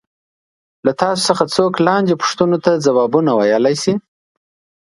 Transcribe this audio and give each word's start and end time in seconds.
له 0.85 0.91
تاسو 0.99 1.21
څخه 1.29 1.43
څوک 1.55 1.73
لاندې 1.87 2.19
پوښتنو 2.21 2.57
ته 2.65 2.71
ځوابونه 2.85 3.31
ویلای 3.35 3.75
شي. 3.83 3.93